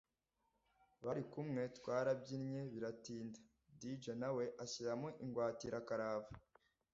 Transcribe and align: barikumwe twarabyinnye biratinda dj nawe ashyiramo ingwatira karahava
barikumwe 1.05 1.61
twarabyinnye 1.77 2.61
biratinda 2.73 3.39
dj 3.79 4.03
nawe 4.21 4.43
ashyiramo 4.63 5.07
ingwatira 5.23 5.77
karahava 5.87 6.33